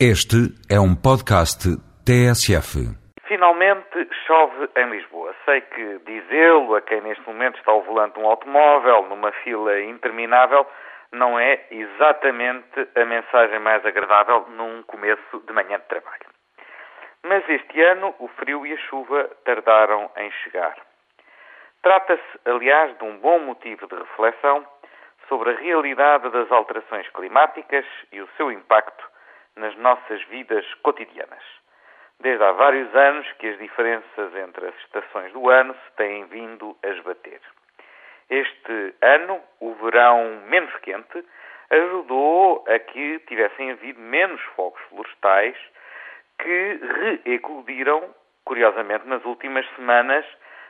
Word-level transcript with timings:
Este 0.00 0.50
é 0.68 0.74
um 0.80 0.96
podcast 0.96 1.70
TSF. 2.02 2.82
Finalmente 3.28 4.08
chove 4.26 4.68
em 4.74 4.90
Lisboa. 4.90 5.32
Sei 5.44 5.60
que 5.60 6.00
dizê-lo 6.04 6.74
a 6.74 6.82
quem 6.82 7.00
neste 7.00 7.24
momento 7.24 7.56
está 7.58 7.70
ao 7.70 7.82
volante 7.82 8.14
de 8.14 8.18
um 8.18 8.26
automóvel, 8.26 9.06
numa 9.08 9.30
fila 9.44 9.80
interminável, 9.82 10.66
não 11.12 11.38
é 11.38 11.64
exatamente 11.70 12.88
a 12.96 13.04
mensagem 13.04 13.60
mais 13.60 13.86
agradável 13.86 14.44
num 14.56 14.82
começo 14.82 15.38
de 15.46 15.52
manhã 15.52 15.78
de 15.78 15.86
trabalho. 15.86 16.26
Mas 17.22 17.48
este 17.48 17.80
ano 17.80 18.16
o 18.18 18.26
frio 18.26 18.66
e 18.66 18.72
a 18.72 18.78
chuva 18.88 19.30
tardaram 19.44 20.10
em 20.16 20.28
chegar. 20.42 20.74
Trata-se, 21.82 22.40
aliás, 22.44 22.98
de 22.98 23.04
um 23.04 23.16
bom 23.18 23.38
motivo 23.38 23.86
de 23.86 23.94
reflexão 23.94 24.66
sobre 25.28 25.50
a 25.50 25.56
realidade 25.56 26.28
das 26.30 26.50
alterações 26.50 27.08
climáticas 27.10 27.86
e 28.10 28.20
o 28.20 28.28
seu 28.36 28.50
impacto 28.50 29.13
nas 29.56 29.76
nossas 29.76 30.22
vidas 30.24 30.64
cotidianas. 30.82 31.42
Desde 32.20 32.42
há 32.42 32.52
vários 32.52 32.94
anos 32.94 33.30
que 33.38 33.48
as 33.48 33.58
diferenças 33.58 34.34
entre 34.36 34.66
as 34.66 34.76
estações 34.80 35.32
do 35.32 35.50
ano 35.50 35.74
se 35.74 35.96
têm 35.96 36.24
vindo 36.26 36.76
a 36.82 36.88
esbater. 36.88 37.40
Este 38.30 38.94
ano, 39.02 39.40
o 39.60 39.74
verão 39.74 40.42
menos 40.46 40.74
quente 40.76 41.24
ajudou 41.70 42.64
a 42.68 42.78
que 42.78 43.18
tivessem 43.20 43.72
havido 43.72 44.00
menos 44.00 44.40
fogos 44.56 44.80
florestais 44.88 45.56
que 46.38 46.80
reeclodiram, 47.24 48.14
curiosamente, 48.44 49.06
nas 49.06 49.24
últimas 49.24 49.66
semanas, 49.74 50.24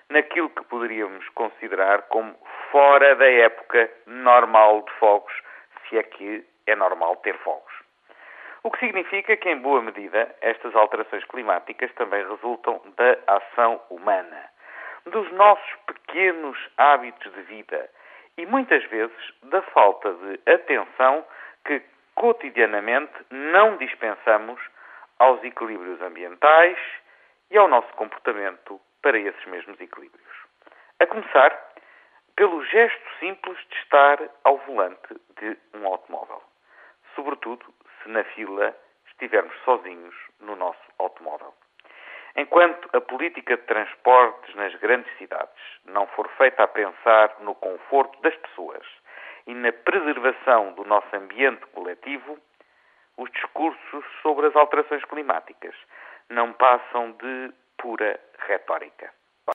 naquilo 0.09 0.51
que 0.51 0.65
poderíamos 0.65 1.27
considerar 1.31 2.03
como 2.09 2.35
fora 2.71 3.17
da 3.17 3.31
época 3.31 3.91
normal 4.07 4.83
de 4.83 4.93
fogos, 4.95 5.33
se 5.89 5.99
é 5.99 6.03
que 6.03 6.45
é 6.67 6.77
normal 6.77 7.17
ter 7.17 7.37
fogos. 7.39 7.74
O 8.65 8.71
que 8.71 8.79
significa 8.79 9.37
que, 9.37 9.51
em 9.51 9.59
boa 9.59 9.83
medida, 9.83 10.35
estas 10.41 10.75
alterações 10.75 11.23
climáticas 11.27 11.93
também 11.97 12.27
resultam 12.27 12.81
da 12.97 13.37
ação 13.37 13.79
humana, 13.91 14.51
dos 15.05 15.31
nossos 15.33 15.77
pequenos 15.87 16.57
hábitos 16.79 17.31
de 17.35 17.43
vida 17.43 17.91
e 18.39 18.47
muitas 18.47 18.83
vezes 18.85 19.35
da 19.43 19.61
falta 19.61 20.11
de 20.15 20.51
atenção 20.51 21.27
que 21.67 21.83
cotidianamente 22.15 23.13
não 23.31 23.77
dispensamos 23.77 24.59
aos 25.19 25.45
equilíbrios 25.45 26.01
ambientais 26.01 26.79
e 27.51 27.59
ao 27.59 27.69
nosso 27.69 27.93
comportamento 27.97 28.81
para 29.03 29.19
esses 29.19 29.45
mesmos 29.45 29.79
equilíbrios. 29.79 30.25
A 31.01 31.07
começar 31.07 31.53
pelo 32.35 32.65
gesto 32.65 33.19
simples 33.21 33.59
de 33.69 33.77
estar 33.77 34.19
ao 34.43 34.57
volante 34.57 35.15
de 35.39 35.55
um 35.75 35.87
automóvel, 35.87 36.43
sobretudo 37.15 37.75
se 38.05 38.11
na 38.11 38.23
fila 38.23 38.77
estivermos 39.09 39.55
sozinhos 39.65 40.15
no 40.41 40.55
nosso 40.55 40.85
automóvel. 40.99 41.53
Enquanto 42.37 42.89
a 42.97 43.01
política 43.01 43.57
de 43.57 43.63
transportes 43.63 44.55
nas 44.55 44.75
grandes 44.77 45.11
cidades 45.19 45.63
não 45.87 46.07
for 46.09 46.29
feita 46.37 46.65
a 46.65 46.69
pensar 46.69 47.37
no 47.41 47.55
conforto 47.55 48.21
das 48.23 48.37
pessoas 48.37 48.85
e 49.47 49.55
na 49.55 49.73
preservação 49.73 50.73
do 50.75 50.85
nosso 50.85 51.15
ambiente 51.17 51.65
coletivo, 51.67 52.39
os 53.17 53.31
discursos 53.31 54.05
sobre 54.23 54.47
as 54.47 54.57
alterações 54.57 55.05
climáticas 55.05 55.75
não 56.29 56.53
passam 56.53 57.13
de 57.13 57.53
pura 57.79 58.19
retórica. 58.47 59.13